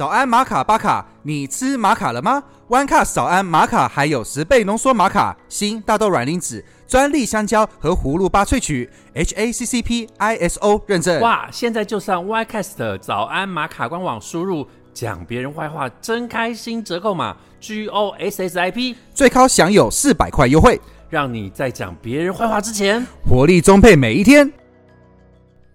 [0.00, 11.20] 早安玛卡巴卡，你吃玛卡了吗？One Cup 早安玛卡还有十倍浓缩玛卡、新大豆软磷脂、专利香蕉和葫芦巴萃取，HACCP ISO 认证。
[11.20, 11.50] 哇！
[11.52, 20.80] 现在就上 YCast 的早安玛卡官网，输入讲别人坏话真开心折扣码 G O S S I P，最高享有四百块优惠，
[21.10, 24.50] 让你在讲别人坏话之前，活力充沛每一天。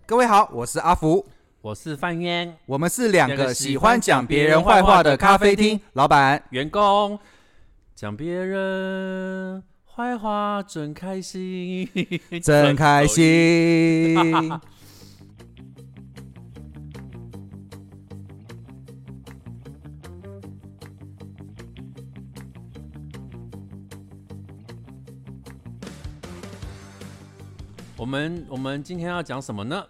[0.08, 1.24] 各位好，我是阿福，
[1.66, 6.44] 我是范渊我们是两个喜欢讲别人坏话的咖啡厅老板。
[6.52, 7.18] 员工，
[7.96, 11.90] 讲别人坏话真开心，
[12.44, 14.14] 真开心。
[27.98, 29.84] 我们我们今天要讲什么呢？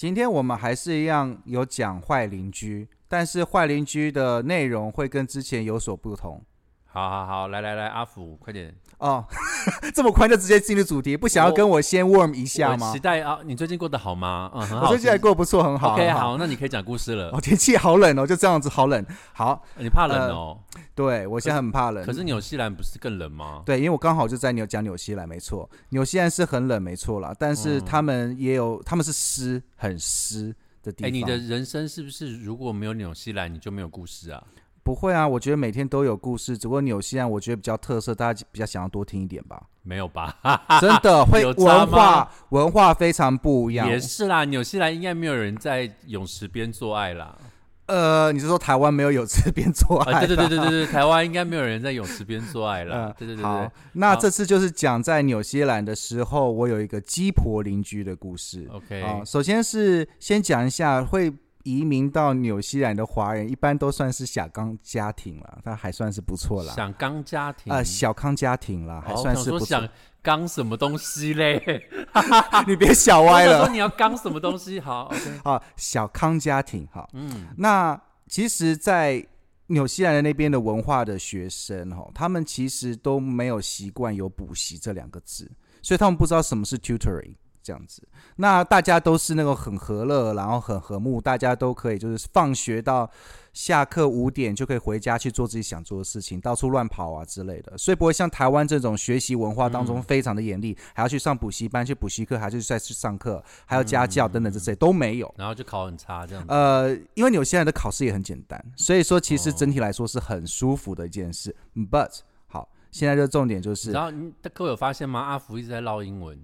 [0.00, 6.42] 今天我们还是一样有讲坏邻居，但是坏邻居的内容会跟之前有所不同。
[6.92, 9.24] 好好好，来来来，阿福，快点哦。
[9.94, 12.98] 这么快就直接进入主题，不想要跟我先 warm 一下吗期？
[12.98, 13.38] 待啊！
[13.44, 14.50] 你最近过得好吗？
[14.52, 14.86] 嗯，很好。
[14.86, 15.92] 我最近还过得不错，很好。
[15.94, 17.30] OK，很好，那你可以讲故事了。
[17.30, 19.06] 哦， 天气好冷哦，就这样子，好冷。
[19.32, 20.58] 好，你怕冷哦？
[20.96, 22.04] 对我现在很怕冷。
[22.04, 23.62] 可是纽西兰不是更冷吗？
[23.64, 31.16] 对，因为我刚好就在纽讲纽西兰，没错，纽西兰是很冷，没错啦，但是嗯他们也有，他们是湿，很湿的地哎、方。
[31.16, 34.42] 你的人生是不是如果没有纽西兰，你就没有故事啊？
[34.82, 35.26] 不会啊？
[35.26, 39.62] 我觉得每天都有故事，只不过纽西兰我觉得比较特色，大家比较想要多听一点吧。
[39.82, 40.36] 没有吧？
[40.80, 43.88] 真的 会有文化文化非常不一样。
[43.88, 47.36] 也是啦，纽西兰应该没有人在泳池边做爱啦。
[47.86, 52.94] 呃，你是说台湾没有泳池边做爱、啊，对对对对对对，台湾应该没有人在泳池边做爱了。
[53.10, 58.68] 呃对对对好对，那好这次就是讲在纽西兰的时候，我有一个鸡婆邻居的故事。
[58.70, 61.32] ，OK，、啊，首先是先讲一下会
[61.64, 66.74] 移民到纽西兰的华人，一般都算是小康家庭了，他还算是不错啦。
[66.74, 69.88] 小康家庭呃，小康家庭啦，还哦算是不错我想。
[70.22, 71.82] 刚什么东西嘞？
[72.68, 74.78] 你别想歪了你要刚什么东西？
[74.78, 75.62] 好，OK， 啊！
[75.76, 79.26] 小康家庭好，嗯，那其实，在
[79.68, 85.50] 纽西兰的那边的文化的学生哈，他们其实都没有习惯有补习这两个字，
[85.80, 88.02] 所以他们不知道什么是 tutoring 这样子。
[88.36, 93.10] 那大家都是那个很和乐，然后很和睦，大家都可以就是放学到
[93.52, 105.34] 下课五点就可以回家去做自己想做的事情，到处乱跑啊之类的，所以不会像台湾这种学习文化当中非常的严厉，还要去上补习班、去补习课，还是再去上课，还要家教等等这些都没有。
[105.36, 106.52] 然后就考很差这样子。
[106.52, 111.54] 呃，因为纽西兰的考试也很简单，所以说其实哦整体来说是很舒服的一件事。
[111.74, 115.20] But 好，现在的重点就是然后你各位有发现吗？
[115.20, 116.38] 阿福一直在唠英文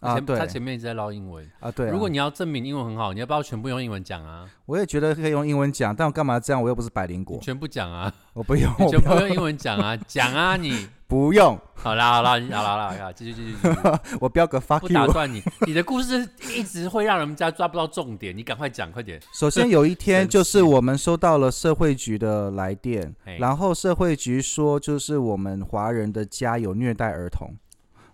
[0.00, 1.48] 啊，前对他前面一直在唠英文。
[1.60, 4.48] 啊，对啊，如果你要证明英文很好，你要不要全部用英文讲啊？
[4.66, 6.62] 我也觉得可以用英文讲，但我干嘛这样？
[6.62, 10.88] 我又不是百灵你果，全部讲啊，我不用，全部用英文讲啊， 讲啊你。
[11.06, 15.12] 不用，好啦好啦好啦好啦，好啦继续继续继续， 我标个 fuck 不打 you。
[15.12, 15.42] 断你。
[15.66, 16.24] 你的故事
[16.54, 19.20] 一直会让人家抓不到重点，你赶快讲，快点。
[19.34, 27.56] 首先有一天，就是我们收到了社会局的来电，然后社会局说，就是我们华人的家有虐待儿童。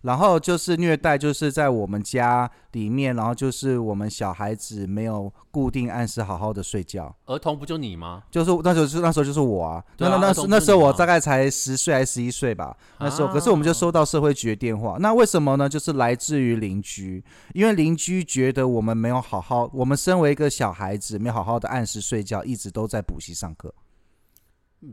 [0.06, 8.22] 然后就是虐待，就是在我们家里面，然后就是我们小孩子没有固定按时好好的睡觉，儿童不就你吗？
[8.30, 15.68] 就是那时候是那时候就是我啊，啊那那那儿童不是那时候我大概才十岁还是十一岁吧，那时候，可是我们就啊收到社会局的电话，那为什么呢？
[15.68, 23.74] 就是来自于邻居，因为邻居觉得我们没有好好，我们身为一个小孩子，没有好好的按时睡觉，一直都在补习上课，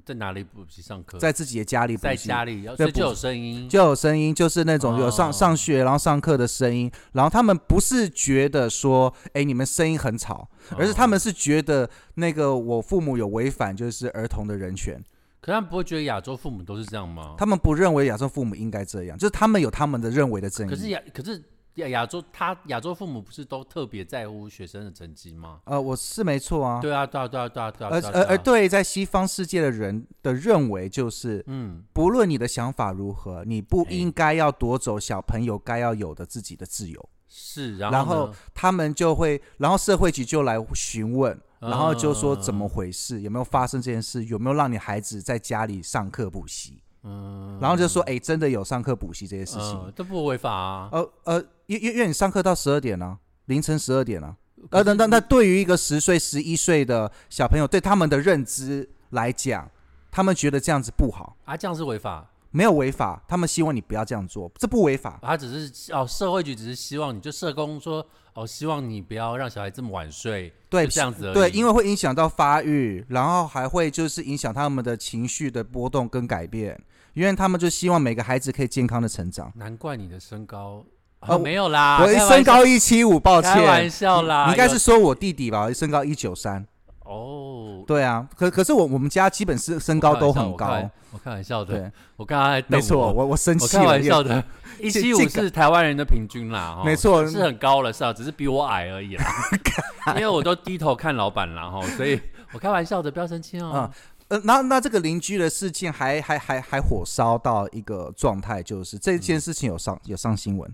[0.05, 1.17] 在哪里补习上课？
[1.17, 3.69] 在自己的家里补在习，家里，在补所以就有声音。
[3.69, 15.03] 就有声音，就是那种有上、哦上学然后上课的声音，然后他们不是觉得说，哎，你们声音很吵，而是他们是觉得那个我父母有违反就是儿童的人权。
[15.41, 17.35] 可他们不会觉得亚洲父母都是这样吗？
[17.37, 20.69] 他们不认为亚洲父母应该这样，就是他们有他们的认为的正义。
[20.69, 21.43] 可是亚可是
[21.75, 25.59] 亚亚洲他亚洲父母不是都特别在乎学生的成绩吗？
[25.65, 27.89] 呃，我是没错啊，对啊，对啊，对啊，对啊，对啊。
[27.91, 37.09] 而而而，对在西方世界的人的认为就是，嗯，不论你的想法如何，你不嘿应该要夺走小朋友该要有的自己的自由。
[37.27, 49.81] 是，然然后他们就会，然后社会局就来询问，然后就说嗯怎么回事，有没有发生这件事，有没有让你孩子在家里上课补习，嗯，然后就说，哎，真的有上课补习这些事情。
[49.83, 50.89] 嗯，这不违法啊。
[50.91, 51.43] 呃呃，
[51.73, 54.35] 因因因为你上课到十二点呢、凌晨十二点啊。
[54.69, 59.69] 呃，那那那对于一个十岁、十一岁的小朋友，对他们的认知来讲，
[60.09, 62.29] 他们觉得这样子不好，啊，这样是违法。
[62.51, 65.19] 没有违法，他们希望你不要这样做，这不违法。
[65.23, 68.05] 他只是哦，社会局只是希望你就社工说
[68.35, 71.33] 哦，希望你不要让小孩这么晚睡，对这样子而已。
[71.33, 76.79] 对，因为会影响到发育，然后还会就是影响他们的情绪的波动跟改变，
[77.15, 79.51] 因为他们就希望每个孩子可以健康的成长。
[79.55, 80.92] 难怪你的身高呃
[81.27, 85.71] 啊没有啦，我身高一七五，抱歉开玩歉，笑啦，你应该是说我弟弟吧？
[85.73, 86.65] 身高一九三。
[87.05, 90.65] 哦，对啊，可可是我我们家基本是身高都很高
[91.11, 91.43] 我开玩。
[91.43, 93.83] 笑的，对，我刚刚没错，我我我生气了。
[93.83, 94.43] 玩笑的，
[94.79, 99.25] 一七五是台湾人的平均啦，哈没错是很高了，是啊，只是比我矮而已啦。
[100.15, 102.19] 因为我都低头看老板了，哈， 所以
[102.53, 103.91] 我开玩笑的，不要生气哦啊。
[104.29, 110.73] 呃，那那这个邻居的事情还还还还火烧到一个状态，就是这件事情有上有上新闻。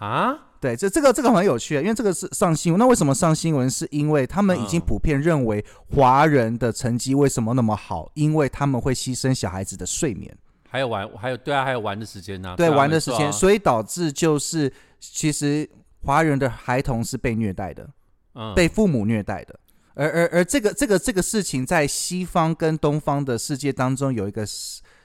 [0.00, 2.78] 啊，对，这这个这个很有趣，因为这个是上新闻。
[2.78, 3.68] 那为什么上新闻？
[3.68, 5.62] 是因为他们已经嗯普遍认为
[5.94, 8.10] 华人的成绩为什么那么好？
[8.14, 10.34] 因为他们会牺牲小孩子的睡眠，
[10.70, 15.68] 还有玩，还有对啊，还有玩的时间呢，对啊玩的时间，啊所以导致就是其实
[16.02, 17.86] 华人的孩童是被虐待的，
[18.34, 19.60] 嗯，被父母虐待的。
[19.94, 24.46] 而而而这个这个这个事情在西方跟东方的世界当中有一个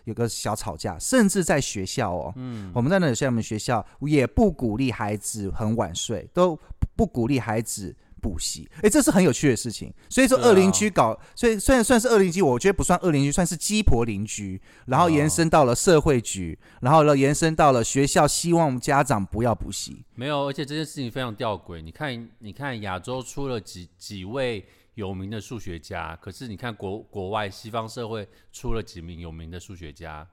[0.06, 6.58] 有个小吵架，甚至在学校哦，嗯，我们在那有些我们学校也不鼓励孩子很晚睡，都
[6.96, 8.68] 不鼓励孩子补习。
[8.82, 9.94] 哎，这是很有趣的事情。
[10.10, 14.60] 所以说，二邻居搞，所以虽然算是二邻居，我觉得不算二邻居，算是鸡婆邻居。
[14.88, 20.04] 然后延伸到了社会局，然后呢延伸到了学校，希望家长不要补习。
[20.16, 21.82] 没有，而且这件事情非常吊诡。
[21.82, 30.28] 你看，你看亚洲出了几几位有名的数学家，可是你看国国外西方社会出了几名有名的数学家，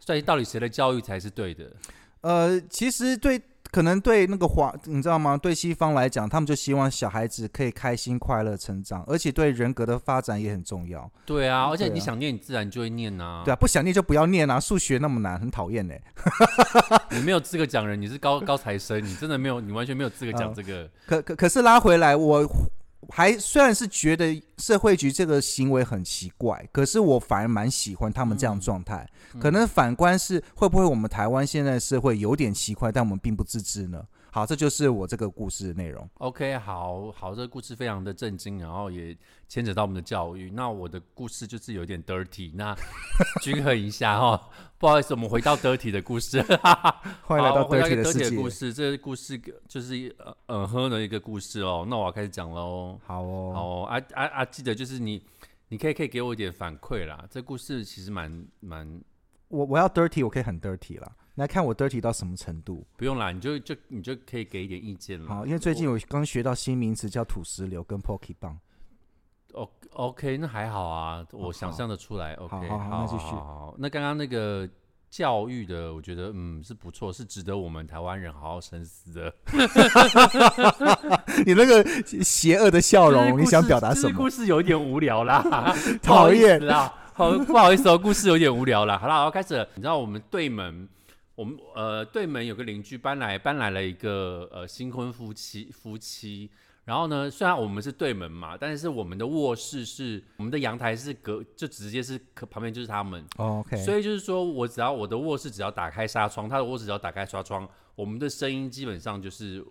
[0.00, 1.70] 所以到底谁的教育才是对的？
[2.22, 3.40] 呃，其实对，
[3.70, 5.36] 可能对那个华，你知道吗？
[5.36, 11.08] 对西方来讲，他们就希望小孩子可以开心快乐成长，而且对人格的发展也很重要。
[11.24, 15.94] 对啊，而且你想念，你自然就会念啊、对啊，不想念就不要念啊，数学那么难，很讨厌呢。
[17.12, 20.90] 你没有资格讲人，你是高高材生，你真的没有，你完全没有资格讲嗯这个。
[21.06, 22.44] 可可可是拉回来，我
[23.10, 29.08] 还虽然是觉得社会局这个行为很奇怪，可是我反而蛮喜欢他们这样状态。
[29.40, 34.02] 可能反观是会不会我们台湾现在社会有点奇怪，但我们并不自知呢？
[34.30, 36.08] 好，这就是我这个故事的内容。
[36.18, 39.16] OK，好好，这个故事非常的震惊，然后也
[39.48, 40.50] 牵扯到我们的教育。
[40.50, 42.76] 那我的故事就是有点 dirty，那
[43.42, 44.48] 均衡一下哈。
[44.76, 46.42] 不好意思，我们回到 dirty 的故事。
[47.24, 48.30] 欢迎来到 dirty 的 dirty 世界。
[48.30, 51.86] 的故事，这个故事就是呃嗯哼的一个故事哦。
[51.88, 53.00] 那我要开始讲喽。
[53.04, 54.44] 好哦，好哦，啊啊啊！
[54.44, 55.24] 记得就是你，
[55.68, 57.24] 你可以可以给我一点反馈啦。
[57.30, 59.00] 这故事其实蛮蛮
[59.48, 61.10] 我我要 dirty，我可以很 dirty 啦。
[61.38, 62.84] 来看我 dirty 到什么程度。
[62.96, 65.28] 不用啦，你就就你就可以给一点意见了。
[65.28, 68.58] 好，因为最近我刚学到新名词叫土石流跟 pocky 棒。
[69.52, 72.34] O OK，那还好啊，我想象的出来。
[72.34, 74.68] OK，好好那继续好那刚刚那个
[75.10, 79.32] 教育的，我觉得嗯是不错，是值得我们台湾人好好深思的。
[81.46, 81.84] 你那个
[82.22, 84.16] 邪恶的笑容，你想表达什么？
[84.16, 85.42] 故事有点无聊啦，
[86.02, 88.98] 不讨厌啦，好不好意思哦，故事有点无聊啦。
[88.98, 89.66] 好啦，我要开始了。
[89.74, 90.86] 你知道我们对门，
[91.38, 96.50] 我们呃对门有个邻居搬来搬来了一个呃新婚夫妻夫妻。
[96.84, 103.24] 然后呢，虽然我们是对门嘛，但是我们的卧室是我们的阳台是隔，就直接是可旁边就是他们。
[103.36, 109.62] 哦 OK，所以就是说我只要我的卧室只要打开纱窗，他的卧室只要打开纱窗，我们的声音基本上就是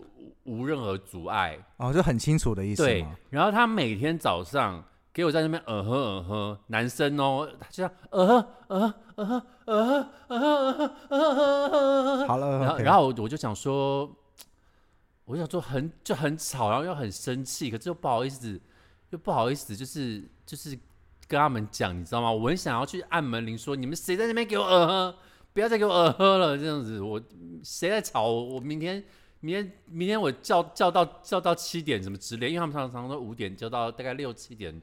[0.45, 1.59] 无无任何阻碍。
[1.77, 4.81] 哦，就很清楚的意思对？，然后他每天早上
[5.17, 14.15] 给我在那边呃哼呃哼男生哦就这样呃哼呃哼呃哼呃哼呃哼呃哼呃哼好了然后然后我就想说
[15.25, 18.61] 我想说很就很吵然后又很生气可是又不好意思
[19.09, 20.77] 又不好意思就是就是
[21.27, 22.31] 跟他们讲你知道吗？
[22.31, 25.17] 我很想要去按门铃说你们谁在那边给我呃哼
[25.51, 27.01] 不要再给我呃哼了这样子。
[27.01, 27.19] 我
[27.63, 28.59] 谁在吵我？
[28.59, 29.03] 明天
[29.39, 34.79] 明天明天我叫叫到叫到七点什么之类因为他们常常都五点叫到大概六七点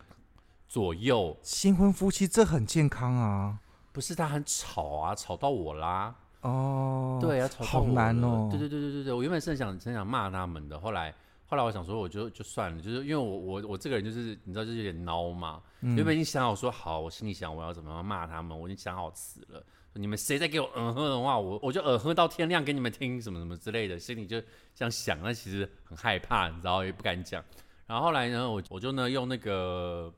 [0.75, 1.37] 左右。
[1.40, 3.61] 新婚夫妻这很健康啊。
[3.93, 6.12] 不是他很吵啊，吵到我啦。
[6.40, 11.14] 哦，对啊，吵到好我好难哦对对对对对对，我原本是很想很想骂他们的，后来
[11.47, 15.62] 后来我想说，我就就算了，就是因为我我我这个人就是你知道，就是有点孬嘛。
[15.83, 19.62] 嗯原本已经想好说好，我心里想我要怎么样骂他们，我已经想好词了。
[19.93, 24.40] 你们谁再给我嗯哼的话，我我就嗯哼到天亮给你们听什么什么之类的，心里就
[24.75, 27.40] 这样想，那其实很害怕，你知道，也不敢讲。
[27.87, 30.12] 然后后来呢，我我就呢用那个，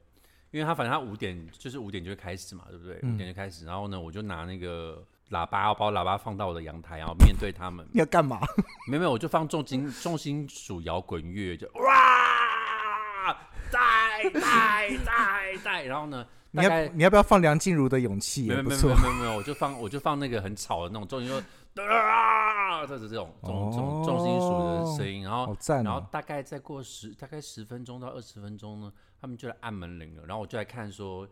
[0.56, 2.96] 因为他反正他五点就是五点就会开始嘛，对不对？
[3.02, 7.86] 五、点就开始，然后呢，我就拿那个喇叭，我把我喇叭放到我的阳台，然后面对他们。
[7.92, 8.40] 你要干嘛？
[8.88, 13.36] 没有没有，我就放重金重金属摇滚乐，就哇，
[13.70, 21.28] 在在在在，然后呢，你要你要不要放梁静茹的勇气没有没有没有没有，我就放我就放那个很吵的那种重音，
[21.76, 22.55] 就啊，
[22.86, 26.08] 这是这种这种这种重金属的声音，然后然后哦！
[26.10, 31.28] 大概再过十大概十分钟到二十分钟呢，他们就来按门铃了，然后我就来看说。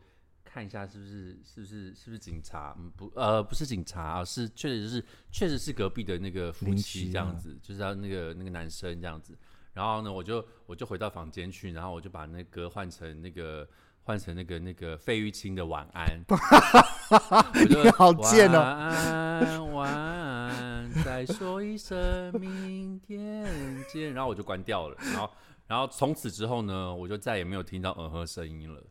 [0.46, 2.76] 看一下是不是是不是是不是警察？
[2.78, 9.36] 嗯，不，呃，不是警察啊，是确实是确实是隔壁的那个夫妻这样子，就是他那个那个男生这样子。
[9.72, 13.68] 然后呢，我就我就回到房间去，然后我就把那歌换成那个
[14.04, 16.06] 换成那个那个费玉清的晚安。
[17.68, 23.44] 你好贱哦晚安，晚安，再说一声明天
[23.90, 24.12] 见。
[24.12, 25.30] 然后我就关掉了，然后
[25.66, 28.82] 然后从此之后呢，我就再也没有听到嗯哼声音了。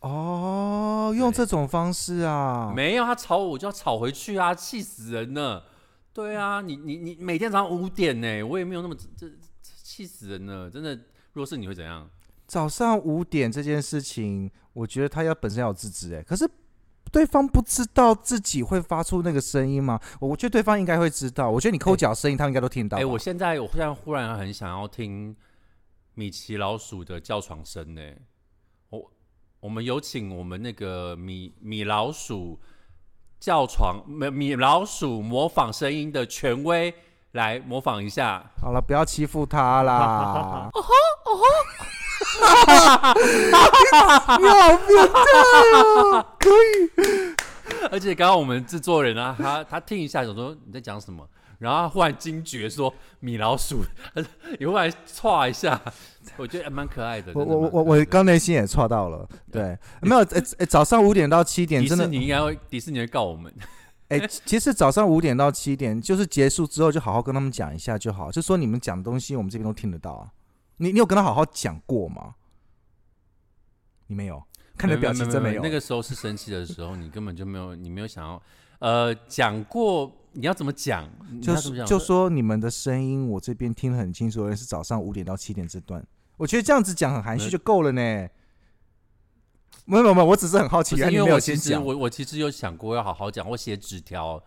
[0.00, 5.64] 哦，用这种方式啊，没有，他吵我，我就要吵回去啊，气死人了。
[6.14, 9.34] 对啊，你你你每天早上五点呢，我也没有那么这这
[9.82, 10.98] 气死人了，真的。
[11.32, 12.08] 如果是你会怎样？
[12.46, 16.48] 早上五点这件事情，我觉得他要本身要有自知哎，可是
[17.10, 20.00] 对方不知道自己会发出那个声音吗？
[20.20, 21.48] 我我觉得对方应该会知道。
[21.50, 23.08] 我觉得你抠脚声音，他们应该都听到哎、吧。
[23.08, 25.34] 我现在我现在忽然很想要听
[26.14, 28.02] 米奇老鼠的叫床声呢。
[28.90, 29.12] 我
[29.60, 32.60] 我们有请我们那个米米老鼠
[33.40, 36.92] 叫床米米老鼠模仿声音的权威
[37.32, 38.50] 来模仿一下。
[38.60, 40.68] 好了，不要欺负他啦！
[44.38, 45.14] 你好变态
[45.74, 46.26] 哦！
[46.38, 46.90] 可以，
[47.90, 51.26] 而且刚刚我们制作人啊，他他听一下，想说你在讲什么，
[51.58, 53.82] 然后他忽然惊觉说米老鼠，
[54.58, 55.80] 也忽然歘一下，
[56.36, 57.32] 我觉得还蛮可爱的。
[57.34, 63.52] 我我我我刚内心也错到了，对，没有，呃呃，早上五点到七点迪真的士尼应该会迪士尼会告我们。
[64.08, 70.28] 哎、其实早上五点到七点，就是结束之后就好好跟他们讲一下就好，就说你们讲的东西我们这边都听得到啊。
[70.76, 72.34] 你你有跟他好好讲过吗？
[74.06, 74.42] 你没有，
[74.76, 75.62] 看你的表情真没有。
[75.62, 78.42] 那个时候是生气的时候，你根本就没有，你没有想要，
[78.80, 81.08] 呃，讲过你要怎么讲，
[81.40, 88.28] 就是就说你们的声音我这边听得很清楚，而且是早上五点到七点这段，我觉得这样子讲很含蓄就够了呢。
[89.86, 91.80] 没有没有，我只是很好奇，因为我其有先讲。
[91.80, 94.42] 实我我其实有想过要好好讲我写纸条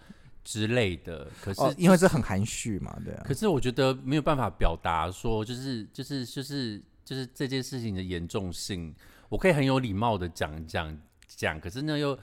[0.47, 3.21] 之类的，可是、哦，因为这很含蓄嘛，对啊。
[3.27, 8.95] 可是我觉得没有办法表达说，就是就是就是就是这件事情的严重性，
[9.27, 12.17] 我可以很有礼貌的讲讲讲，可是呢又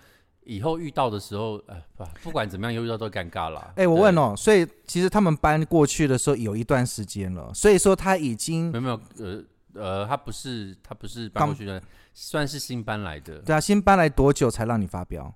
[0.45, 3.61] 以后遇到的时候，哎，不不管怎么样，又遇到都尴尬了。
[3.77, 11.83] 哎、我对问哦，所以其实他们搬过去的时候有一段时间了，所以说他已经没有没有，呃呃，他不是他不是搬刚过去的，
[12.15, 15.35] 算是新搬来的，对啊，新搬来多久才让你发飙？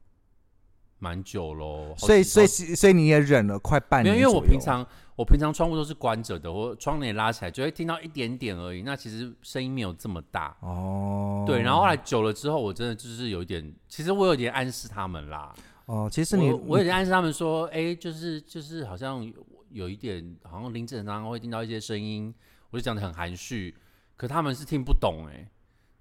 [0.99, 1.95] 蛮久喽。
[1.97, 4.87] 所以所以所以你也忍了快半没有，年因为我平常
[5.17, 10.57] 我平常窗户都是关着的，我窗帘拉起来就会听到一点点而已，那其实声音没有这么大。
[10.61, 15.55] 哦，对，然后后来久了之后，我真的就是有一点，其实我有点暗示他们啦。
[15.87, 19.33] 哦，其实你我我有点暗示他们说，哎、就是就是好像有
[19.71, 22.33] 有一点，好像凌晨常常会听到一些声音，
[22.71, 23.75] 我就讲的很含蓄，
[24.17, 25.49] 可他们是听不懂、哎，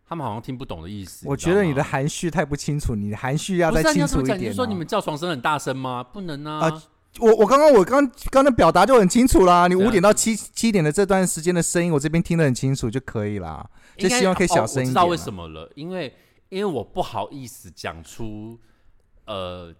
[0.07, 1.27] 他们好像听不懂的意思。
[1.27, 4.43] 我觉得你的含蓄太不清楚，你的含蓄要再清楚一点、啊。
[4.45, 6.03] 是说你们叫床声很大声吗？
[6.03, 6.67] 不能啊。
[6.67, 6.83] 啊
[7.19, 13.67] 我我刚刚我刚刚的表达就很清楚啦，你五点到七七点的这段时间的声音，我这边听得很清楚就可以啦。
[13.97, 16.13] 就希望可以小哦声一点、我知道为什么了，因为
[16.49, 18.59] 因为我不好意思讲出
[19.25, 19.73] 呃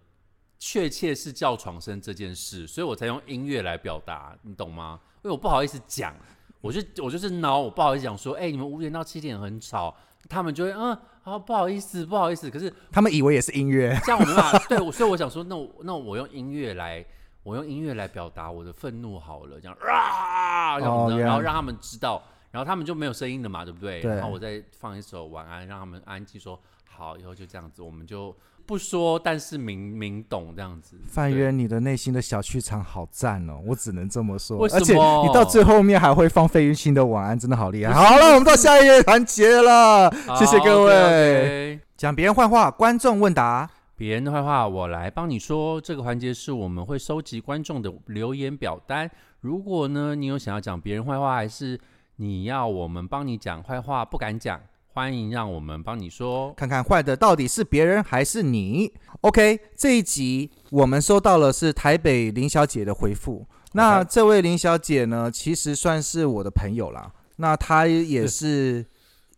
[0.57, 4.99] 确切是叫床声这件事，所以我才用音乐来表达，你懂吗？
[5.23, 6.15] 因为我不好意思讲，
[6.59, 9.95] 我就我就是挠，我不好意思讲说，哎、你们五点到七点很吵，
[10.29, 13.97] 他们就会嗯，好不好意思，不好意思，可是他们以为也是音乐。
[14.03, 17.05] 这样我没办法， 对，我所以我想说，那我那我用音乐来，
[17.43, 21.09] 我用音乐来表达我的愤怒好了，这样啊，然后
[21.41, 24.01] 让他们知道，然后他们就没有声音了嘛，对不对？
[24.01, 28.35] 对然后我再放一首晚安，让他们安静说好，以后就这样子，我们就
[28.67, 30.97] 不说，但是明明懂这样子。
[31.07, 34.61] 范渊，你的内心的小剧场好赞哦，我只能这么说。
[34.65, 37.93] 而且你到最后面还会放费玉清的晚安，真的好厉害。
[37.93, 41.79] 好了，我们到下一页环节了，谢谢各位。
[41.95, 43.69] 讲别人坏话，观众问答。
[43.95, 45.81] 别人的坏话我来帮你说。
[45.81, 49.09] 这个环节是我们会收集观众的留言表单。
[49.39, 51.79] 如果呢，你有想要讲别人坏话，还是
[52.17, 54.59] 你要我们帮你讲坏话不敢讲，
[54.97, 56.51] 欢迎让我们帮你说。
[56.53, 58.91] 看看坏的到底是别人还是你。
[59.21, 63.45] OK，这一集我们收到了是台北林小姐的回复。
[63.73, 67.13] 那这位林小姐呢，其实算是我的朋友啦。
[67.35, 68.83] 那她也是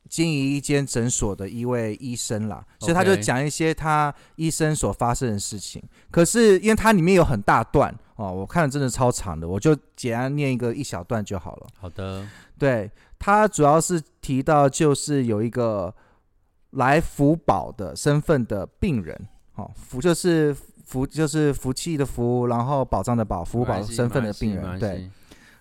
[0.07, 5.83] 经营一间诊所的一位医生啦，所以她就讲一些她医生所发生的事情。
[6.09, 11.67] 可是因为它里面有很大段哦，我看了真的超长的，我就简单念一个一小段就好了。
[11.77, 12.25] 好的，
[12.57, 12.89] 对
[13.19, 15.93] 他主要是提到就是有一个
[16.71, 25.11] 来福保的身份的病人，好、福就是福就是福气的福，然后保障的保，福保没关系身份的病人，对。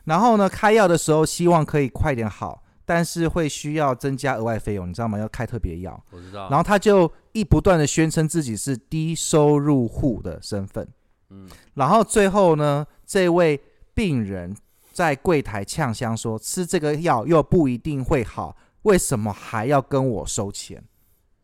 [0.04, 5.18] 然后呢，开药的时候希望可以快点好，但是会需要增加额外费用，你知道吗？
[5.18, 6.02] 要开特别药。
[6.10, 6.48] 我知道。
[6.48, 10.88] 然后他就一不断的宣称自己是低收入户的身份，
[11.28, 13.60] 嗯，然后最后呢，这位
[13.92, 14.56] 病人
[14.98, 20.82] 在柜台呛香说，吃这个药又不一定会好，为什么还要跟我收钱？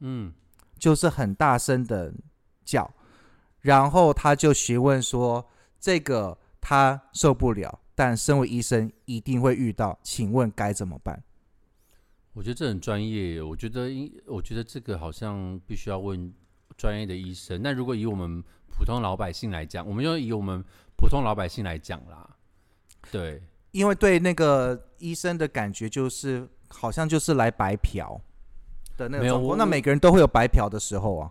[0.00, 0.32] 嗯，
[0.76, 2.12] 就是很大声的
[2.64, 2.92] 叫，
[3.60, 11.22] 然后他就询问说，这个他受不了，但身为医生一定会遇到，请问该怎么办？
[12.32, 13.40] 我觉得这很专业。
[13.40, 16.34] 我觉得应，我觉得这个好像必须要问
[16.76, 17.62] 专业的医生。
[17.62, 20.64] 那如果以我们普通老百姓来讲，我们就以我们
[20.96, 22.33] 普通老百姓来讲啦。
[23.10, 28.20] 对，因为对那个医生的感觉就是，好像就是来白嫖
[28.96, 29.50] 的那没有种状况。
[29.50, 31.30] 我那每个人都会有白嫖的时候啊。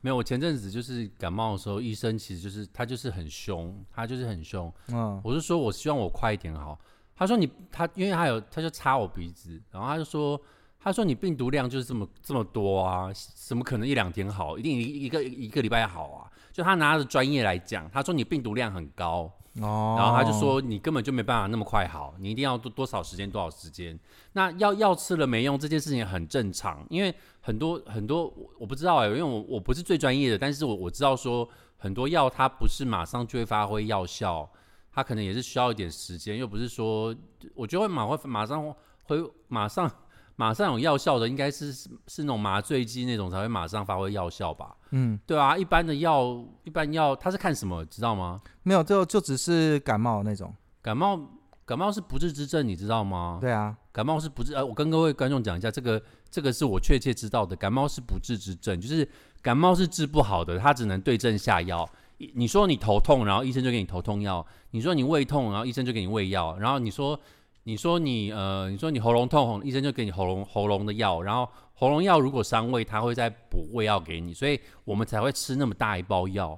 [0.00, 4.72] 没有，我前阵子就是感冒的时候，医生其实就是他就是很凶，他就是很凶。
[4.88, 6.78] 嗯我是说我希望我快一点好。
[7.14, 10.40] 他说你他因为他有他就擦我鼻子，然后他就说
[10.78, 14.56] 他说你病毒量就是这么这么多啊，怎么可能一两天好？
[14.58, 16.30] 一定一一个一个礼拜好啊？
[16.52, 23.98] 就他拿着专业来讲，他说你病毒量很高，哦，然后他就说你根本就没办法那么快好，你一定要多多少时间多少时间。
[24.32, 31.48] 那药药吃了没用这件事情很正常，因为很多很多我我不知道哎、因为我我不是最专业的，但是我我知道说
[31.78, 34.48] 很多药它不是马上就会发挥药效，
[34.92, 37.14] 它可能也是需要一点时间，又不是说
[37.54, 39.90] 我觉得会马会马上会马上
[40.36, 44.76] 马上有药效的，应该是是是那种麻醉剂那种才会马上发挥药效吧？
[44.90, 48.40] 嗯，对啊，一般的药一般药它是看什么知道吗？
[48.62, 50.54] 没有，就就只是感冒那种。
[50.82, 51.18] 感冒
[51.64, 53.38] 感冒是不治之症，你知道吗？
[53.40, 56.00] 对啊，感冒是不治，呃，我跟各位观众讲一下，这个
[56.30, 59.08] 这个是我确切知道的，感冒是不治之症，就是
[59.42, 61.88] 感冒是治不好的，它只能对症下药。
[62.18, 64.40] 你你说你头痛，然后医生就给你头痛药；
[64.70, 67.18] 你说你胃痛，然后医生就给你胃药；然后你说
[67.68, 76.56] 你说你呃你说你喉咙痛，医生就给你喉咙喉咙的药，然后喉咙药如果伤胃，他会再补胃药给你，所以我们才会吃那么大一包药，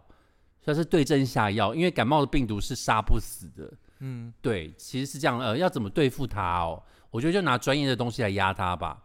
[0.62, 3.72] 它是对症下药，因为感冒的病毒是杀不死的。
[4.00, 5.40] 嗯，对，其实是这样。
[5.40, 6.83] 呃，要怎么对付它哦？
[7.11, 9.02] 我觉得就拿专业的东西来压它吧。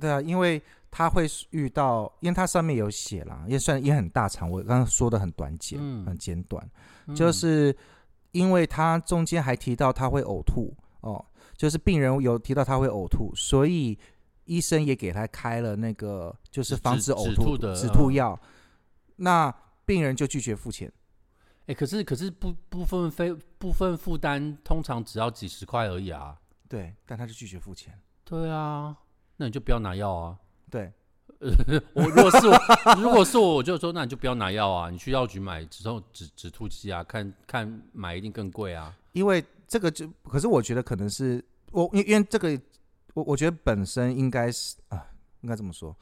[0.00, 6.64] 对啊，因为它会遇到，因为它上面有写啦，也算也很大长，我刚刚说的很短简，嗯很简短，
[7.06, 7.76] 嗯就是
[8.30, 11.24] 因为它中间还提到它会呕吐哦，
[11.60, 13.98] 就是病人有提到他会呕吐，所以
[14.46, 18.40] 医生也给他开了那个就是防止止呕吐的止吐嗯药，
[19.16, 20.90] 那病人就拒绝付钱。
[21.66, 26.34] 哎、可是可是部部分非部分负担通常只要几十块而已啊。
[26.66, 27.92] 对，但他就拒绝付钱。
[28.24, 28.96] 对啊，
[29.36, 30.38] 那你就不要拿药啊。
[30.70, 30.90] 对，
[31.92, 32.58] 我如果是我，
[32.96, 38.96] 如果是我，我就说那你就不要拿药啊，你去药局买止痛止止吐剂啊，看看买一定更贵啊。
[39.12, 42.60] 因为这个就，可是我觉得可能是我，因因为这个，
[43.14, 45.06] 我我觉得本身应该是啊，
[45.42, 45.96] 应该这么说，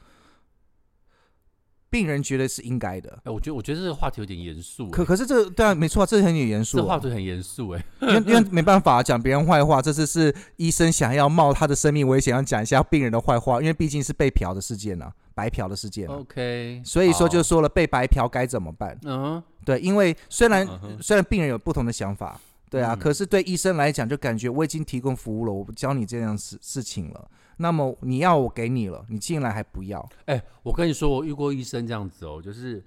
[1.87, 3.21] 病人觉得是应该的。
[3.25, 7.85] 哎、我觉得我觉得这个话题有点严肃、欸，可可是这个对啊，没错啊，这很有严肃、啊，这话题很严肃哎。
[8.01, 18.97] 因为因为没办法讲别人坏话，这次是医生想要冒他的生命危险，要讲一下病人的坏话，因为毕竟是被嫖的事件啊，白嫖的事件、啊，OK，所以说就说了被白嫖该怎么办？
[19.03, 22.99] 嗯哼对，因为虽然、嗯哼虽然病人有不同的想法，对啊，嗯。
[22.99, 32.83] 可是对医生来讲，就感觉我已经提供服务了，我教你这样事事情了，那么你要我给你了，你竟然还不要，哎、我跟你说，我遇过医生这样子哦，就是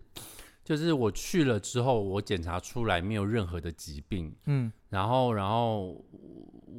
[0.65, 4.73] 就是我去了之后，我检查出来没有任何的疾病，嗯。
[4.89, 6.05] 然后然后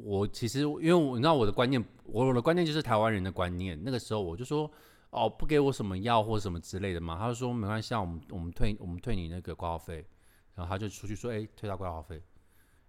[0.02, 4.70] 我其实因为我你知道我的观念，我的观念就是台湾人的观念，那个时候我就说
[5.10, 10.06] 哦，不给我什么药或什么之类的嘛，他就说没关系，啊，我们我们退我们退你那个挂号费，
[10.54, 12.22] 然后他就出去说，哎、退他挂号费。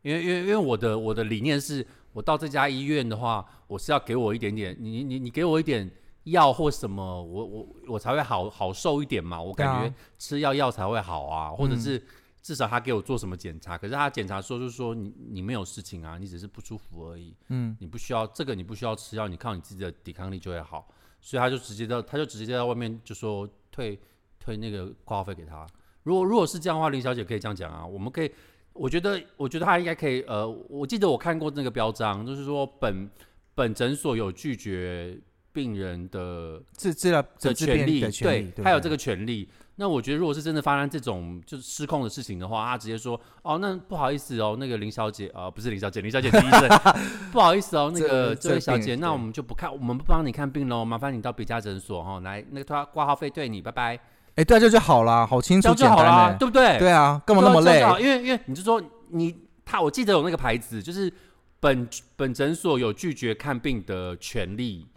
[0.06, 5.89] 因为因为因为我的我的理念是，我到这家医院的话，我是要给我一点点，你你你给我一点
[6.26, 9.41] 药或什么，我我我才会好好受一点嘛。
[9.41, 12.04] 我感觉吃药药才会好啊，或者嗯是
[12.44, 20.88] 至少他给我做什么检查，可是他检查说就是说你你没有事情啊，你只是不舒服而已，嗯你不需要这个你不需要吃药，你靠你自己的抵抗力就会好。
[21.20, 24.00] 所以他就直接到他就直接在外面就说退
[24.39, 25.65] 退那个挂号费给他。
[26.04, 28.32] 如果如果是这样的话，林小姐可以这样讲啊，我们可以。
[28.76, 30.22] 我觉得，我觉得他应该可以。
[30.24, 33.10] 呃，我记得我看过那个标章，就是说本
[33.56, 35.18] 本诊所有拒绝
[35.52, 39.50] 病人的治治疗的权利，的权利，还有这个个权利。
[39.78, 46.70] 那我觉得，如果是真的发生这种就是失控的事情的话，他直接说：“哦，那不好意思哦，那个林小姐，呃，不是林小姐，林小姐是医生，
[47.32, 54.00] 不好意思哦，那个这这位小姐，那我们就不看，我们不帮你看病喽，麻烦你到别家诊所哈，来那个挂挂号费对你，拜拜，
[54.36, 56.78] 哎，对啊，这就好啦，好清楚这样就好啦，对不对？
[56.78, 61.12] 对啊，干嘛那么累啊因为因为你就说你他，我记得有那个牌子，就是
[61.60, 64.88] 本本诊所有拒绝看病的权利。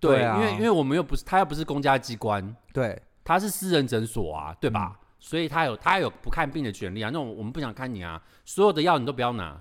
[0.00, 4.92] 对，对啊因为因为我们又不是他又不是公家机关，对，他是私人诊所啊，对吧？
[4.94, 7.08] 嗯所以他有他有不看病的权利啊。
[7.10, 9.58] 那我我们不想看你啊，所有的药你都不要拿，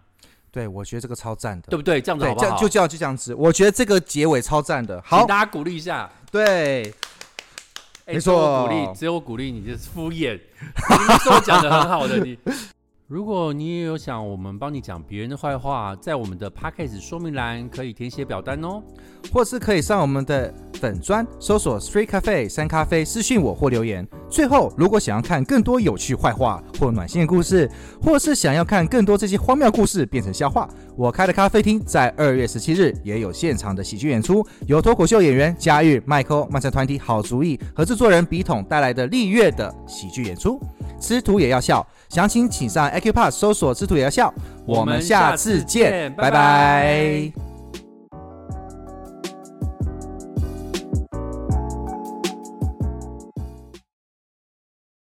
[0.51, 2.01] 对，我觉得这个超赞的，对不对？
[2.01, 2.45] 这样子好，不好？
[2.45, 5.01] 这样就这样就这样子，我觉得这个结尾超赞的。
[5.05, 6.09] 好请，大家鼓励一下。
[6.29, 6.93] 对，哎
[8.05, 10.37] 没错我鼓错励，只有我鼓励你，就是敷衍。
[10.37, 12.37] 你是我讲的很好的，你。
[13.07, 18.81] 如果你也有想我们帮你讲别人的坏话，在我们的 podcast 说明栏可以填写表单哦。
[19.31, 24.07] 或是可以上我们的粉砖搜索 Street Cafe 三咖啡私讯我或留言。
[24.29, 27.69] 最后，如果想要看更多有趣坏话或暖心的故事，
[28.01, 40.59] 或是想要看更多这些荒谬故事变成笑话，我开的咖啡厅在二月十七日也有现场的喜剧演出，有脱口秀演员嘉玉、麦克、曼城团体好主意和制作人笔筒带来的立月的喜剧演出。
[40.99, 44.33] 吃土也要笑，详情请上 Acupass 搜索“吃土也要笑”。
[44.65, 47.52] 我们下次见，拜拜